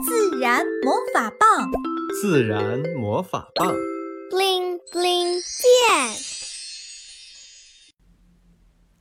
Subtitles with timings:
[0.00, 1.70] 自然魔法棒，
[2.20, 3.74] 自然魔法棒
[4.30, 6.16] ，bling bling 变。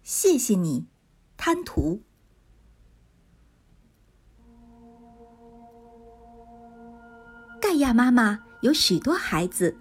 [0.03, 0.85] 谢谢你，
[1.37, 2.01] 贪图。
[7.61, 9.75] 盖亚妈妈有许多孩子，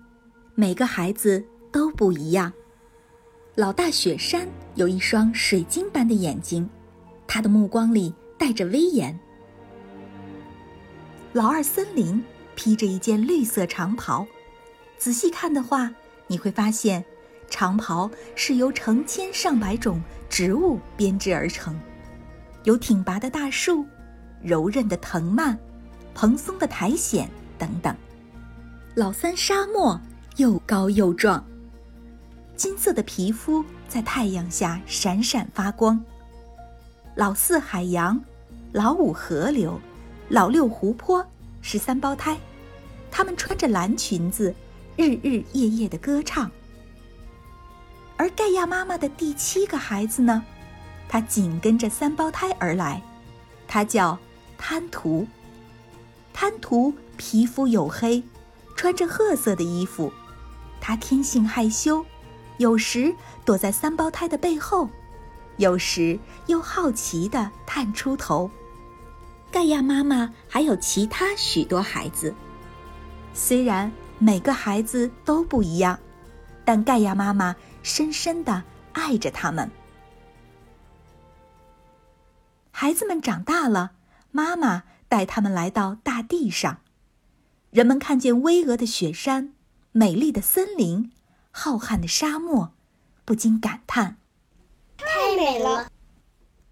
[0.54, 2.52] 每个孩子都不一样。
[3.56, 6.70] 老大雪山有一双水晶般的眼睛，
[7.26, 9.18] 他的目光里带着威严。
[11.32, 12.22] 老二森林
[12.56, 14.26] 披着一件绿色长袍，
[14.98, 15.88] 仔细看的话，
[16.26, 17.04] 你会发现，
[17.48, 21.78] 长袍是由成千上百种植物编织而成，
[22.64, 23.86] 有挺拔的大树，
[24.42, 25.56] 柔韧的藤蔓，
[26.14, 27.94] 蓬松的苔藓等等。
[28.96, 30.00] 老三沙漠
[30.36, 31.44] 又高又壮，
[32.56, 36.04] 金色的皮肤在太阳下闪闪发光。
[37.14, 38.20] 老四海洋，
[38.72, 39.80] 老五河流。
[40.30, 41.26] 老六湖泊
[41.60, 42.38] 是三胞胎，
[43.10, 44.54] 他们穿着蓝裙子，
[44.96, 46.48] 日日夜夜的歌唱。
[48.16, 50.44] 而盖亚妈妈的第七个孩子呢，
[51.08, 53.02] 他紧跟着三胞胎而来，
[53.66, 54.16] 他叫
[54.56, 55.26] 贪图。
[56.32, 58.22] 贪图皮肤黝黑，
[58.76, 60.12] 穿着褐色的衣服，
[60.80, 62.06] 他天性害羞，
[62.58, 63.12] 有时
[63.44, 64.88] 躲在三胞胎的背后，
[65.56, 68.48] 有时又好奇地探出头。
[69.52, 72.32] 盖亚妈妈还有其他许多孩子，
[73.34, 75.98] 虽然每个孩子都不一样，
[76.64, 78.62] 但盖亚妈妈深深的
[78.92, 79.68] 爱着他们。
[82.70, 83.92] 孩子们长大了，
[84.30, 86.78] 妈妈带他们来到大地上，
[87.70, 89.52] 人们看见巍峨的雪山、
[89.90, 91.10] 美丽的森林、
[91.50, 92.72] 浩瀚的沙漠，
[93.24, 94.16] 不禁感叹：
[94.96, 95.90] 太美了！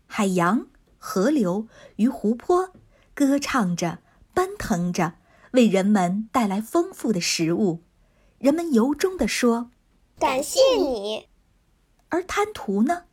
[0.07, 0.67] 海洋。
[0.99, 2.73] 河流与湖泊，
[3.15, 4.01] 歌唱着，
[4.35, 5.15] 奔腾着，
[5.53, 7.83] 为人们带来丰富的食物。
[8.39, 9.71] 人们由衷地说
[10.19, 11.29] ：“感谢你。”
[12.11, 13.05] 而贪图呢？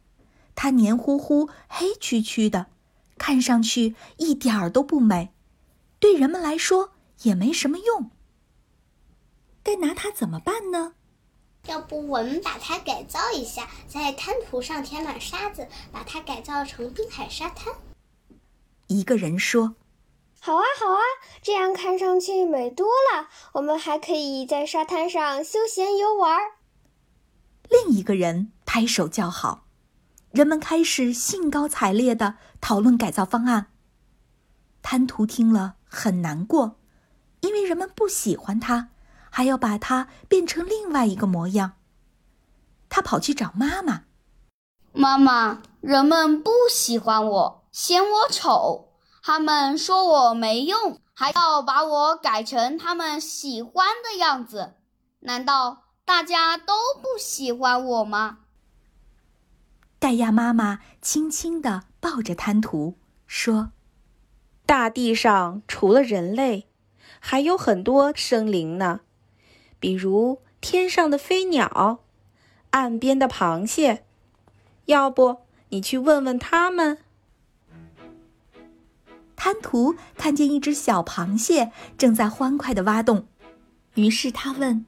[0.56, 2.68] 它黏糊糊、黑黢黢的，
[3.18, 5.34] 看上去一点儿都不美，
[6.00, 6.92] 对人们来说
[7.24, 8.12] 也没什么用。
[9.64, 10.94] 该拿它怎么办呢？
[11.68, 17.74] 要不我们把它改造一下，在滩涂上填满沙子，把它改造成滨海沙滩。
[18.88, 19.76] 一个人说
[20.40, 21.02] ：“好啊，好啊，
[21.42, 23.30] 这样看上去美多了。
[23.54, 26.40] 我们还可以在沙滩上休闲游玩。”
[27.70, 29.66] 另一个人拍手叫好，
[30.32, 33.72] 人们开始兴高采烈地讨论改造方案。
[34.84, 36.78] 贪图听了很难过，
[37.42, 38.90] 因为人们不喜欢他。
[39.36, 41.74] 还要把它变成另外一个模样。
[42.88, 44.04] 他跑去找妈妈。
[44.94, 54.76] 妈妈，人们不喜欢我，嫌我丑，他们说我没用，还要把我改成他们喜欢的样子。
[55.20, 58.38] 难道大家都不喜欢我吗？
[60.00, 62.98] 盖亚妈妈轻轻地抱着贪图，
[63.28, 63.74] 说
[64.66, 66.70] ：“大地上除了人类，
[67.20, 69.02] 还有很多生灵呢。”
[69.86, 72.00] 比如天上的飞鸟，
[72.72, 74.04] 岸边的螃蟹，
[74.86, 76.98] 要不你去问问他们？
[79.36, 83.28] 贪图看见一只小螃蟹正在欢快的挖洞，
[83.94, 84.88] 于是他问：“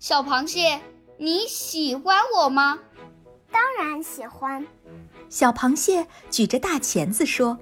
[0.00, 0.80] 小螃蟹，
[1.18, 2.80] 你喜欢我吗
[3.52, 4.66] ？”“当然喜欢。”
[5.30, 7.60] 小螃蟹举着大钳子说：“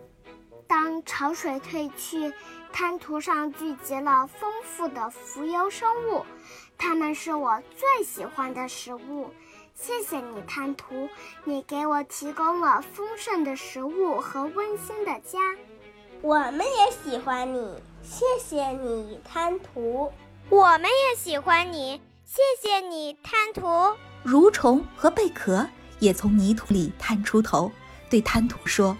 [0.67, 2.33] 当潮水退去。”
[2.73, 6.25] 滩涂上聚集了丰富的浮游生物，
[6.79, 9.31] 它们是我最喜欢的食物。
[9.75, 11.09] 谢谢你，滩涂，
[11.45, 15.39] 你给我提供了丰盛的食物和温馨的家。
[16.23, 20.11] 我们也喜欢你，谢谢你，滩涂。
[20.49, 23.67] 我们也喜欢你，谢谢你，滩涂。
[24.25, 25.69] 蠕虫和贝壳
[25.99, 27.71] 也从泥土里探出头，
[28.09, 28.97] 对滩涂说：“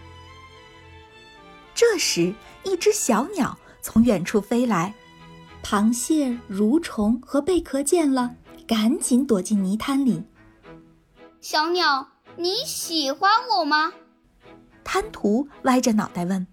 [1.75, 2.35] 这时，
[2.65, 4.95] 一只小鸟。”从远处飞来，
[5.63, 8.37] 螃蟹、蠕虫和贝壳见了，
[8.67, 10.23] 赶紧躲进泥滩里。
[11.41, 13.93] 小鸟，你喜欢我吗？
[14.85, 16.47] 滩图歪着脑袋问。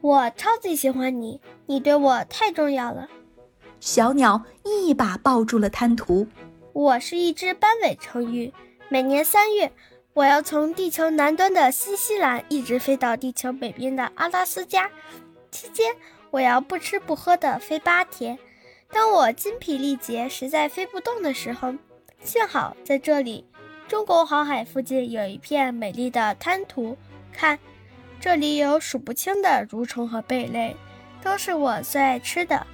[0.00, 3.08] 我超级喜欢你，你对我太重要了。
[3.80, 6.28] 小鸟一把抱住了滩图。
[6.72, 8.52] 我是一只斑尾成鱼，
[8.88, 9.72] 每年三月，
[10.14, 14.88] 我要从地球南端的新西兰一直飞到地球北边的阿拉斯加，
[15.50, 15.92] 期间。
[16.36, 18.38] 我要不吃不喝的飞八天，
[18.92, 21.72] 当我筋疲力竭、实在飞不动的时候，
[22.22, 23.46] 幸好在这里，
[23.88, 26.98] 中国黄海附近有一片美丽的滩涂。
[27.32, 27.58] 看，
[28.20, 30.76] 这里有数不清的蠕虫和贝类，
[31.22, 32.66] 都是我最爱吃的。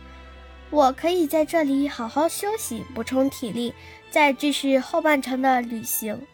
[0.71, 3.73] 我可以在这里好好休息，补充体力，
[4.11, 6.27] 再继续后半程的旅行。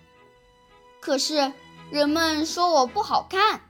[0.98, 1.52] 可是
[1.90, 3.60] 人们说我不好看，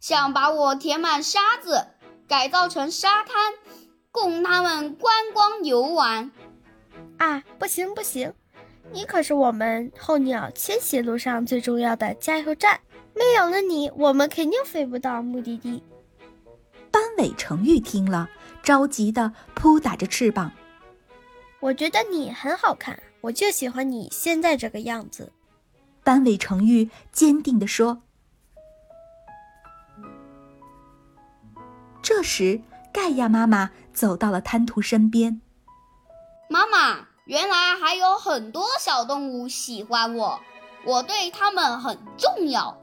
[0.00, 1.86] 想把我填满沙子，
[2.28, 3.54] 改造成沙滩，
[4.10, 6.30] 供他们观光游玩。
[7.18, 8.32] 啊，不行不行，
[8.92, 12.80] 你可是我们候鸟迁徙路上最重要的加油站，
[13.14, 15.82] 没有了你，我们肯定飞不到目的地。
[16.90, 18.28] 斑尾成玉听了。
[18.62, 20.50] 着急的扑打着翅膀。
[21.60, 25.30] 我觉得你很好看，我就喜欢你现在这个样子。
[26.02, 28.02] 斑尾成玉坚定地说。
[32.26, 32.60] 时，
[32.92, 35.40] 盖亚妈妈走到了贪图身边。
[36.48, 40.40] 妈妈，原来还有很多小动物喜欢我，
[40.84, 42.76] 我对它们很重要。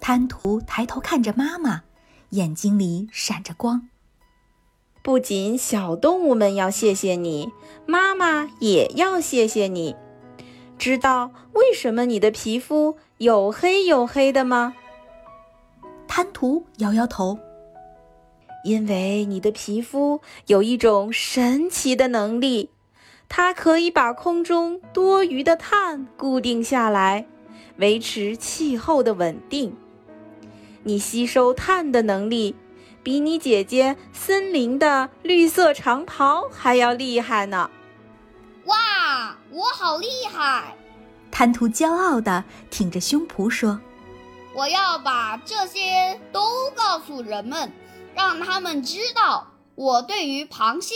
[0.00, 1.82] 贪图抬头看着妈妈，
[2.30, 3.88] 眼睛里闪着光。
[5.02, 7.52] 不仅小动物们要谢谢你，
[7.86, 9.96] 妈妈也要谢谢你。
[10.78, 14.74] 知道为什么你的皮肤黝黑黝黑的吗？
[16.08, 17.38] 贪图摇摇头。
[18.64, 22.70] 因为你的皮肤有一种神奇的能力，
[23.28, 27.26] 它可以把空中多余的碳固定下来，
[27.76, 29.76] 维持气候的稳定。
[30.82, 32.56] 你吸收碳的能力。
[33.02, 37.70] 比你姐姐森林的绿色长袍还要厉害呢！
[38.64, 40.74] 哇，我好厉害！
[41.30, 43.78] 贪图骄傲的挺着胸脯说
[44.56, 46.40] ：“我要把这些都
[46.74, 47.70] 告诉人们，
[48.14, 50.94] 让他们知道我对于螃蟹、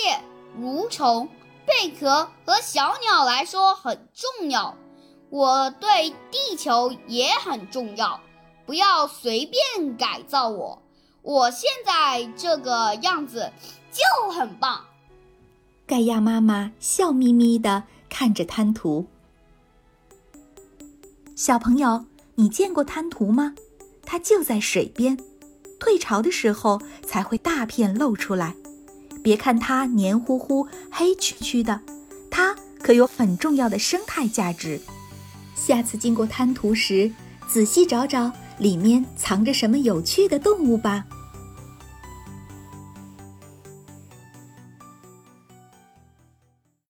[0.60, 1.28] 蠕虫、
[1.66, 4.76] 贝壳和小鸟来说很重要，
[5.30, 8.20] 我对地球也很重要，
[8.66, 10.82] 不要随便改造我。”
[11.20, 13.52] 我现在这个样子
[13.90, 14.84] 就很棒。
[15.86, 19.06] 盖亚妈妈笑眯眯地看着滩涂。
[21.36, 22.06] 小朋友，
[22.36, 23.54] 你见过滩涂吗？
[24.06, 25.18] 它就在水边，
[25.78, 28.54] 退潮的时候才会大片露出来。
[29.22, 31.80] 别看它黏糊糊、黑黢黢的，
[32.30, 34.80] 它可有很重要的生态价值。
[35.54, 37.10] 下次经过滩涂时，
[37.48, 41.04] 仔细找找里面藏着什么有趣的动物吧。